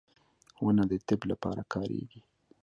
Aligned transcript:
•ونه 0.63 0.83
د 0.91 0.93
طب 1.07 1.21
لپاره 1.31 1.61
کارېږي. 1.73 2.21